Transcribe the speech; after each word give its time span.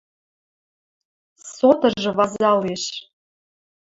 Сотыжы 1.55 2.11
вазалеш. 2.17 2.83